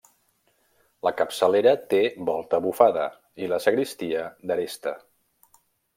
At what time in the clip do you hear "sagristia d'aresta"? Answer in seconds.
3.67-4.95